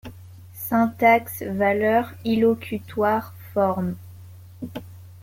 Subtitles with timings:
[0.55, 3.97] Syntaxe-valeur illocutoire-formes.